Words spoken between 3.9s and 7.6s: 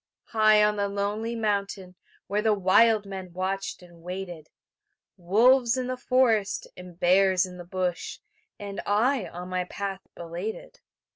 waited; Wolves in the forest, and bears in